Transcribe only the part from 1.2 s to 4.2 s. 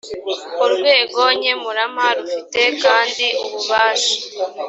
nkemurampa rufite kandi ububasha